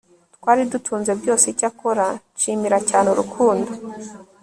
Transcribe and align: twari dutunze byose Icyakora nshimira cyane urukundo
twari 0.35 0.61
dutunze 0.71 1.11
byose 1.21 1.45
Icyakora 1.53 2.05
nshimira 2.35 2.77
cyane 2.89 3.07
urukundo 3.13 3.69